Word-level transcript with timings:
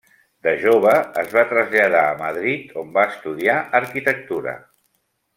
De 0.45 0.51
jove 0.61 0.93
es 1.23 1.27
va 1.33 1.43
traslladar 1.51 1.99
a 2.05 2.15
Madrid, 2.21 2.71
on 2.83 2.89
va 2.95 3.03
estudiar 3.13 3.57
arquitectura. 3.81 4.55